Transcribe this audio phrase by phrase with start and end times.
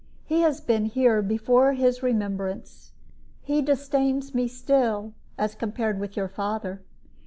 [0.25, 2.93] He has been here before his remembrance.
[3.43, 6.81] He disdains me still as compared with your father.